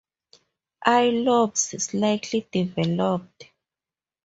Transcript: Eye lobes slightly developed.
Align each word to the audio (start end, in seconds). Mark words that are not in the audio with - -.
Eye 0.83 1.11
lobes 1.11 1.75
slightly 1.83 2.47
developed. 2.51 3.51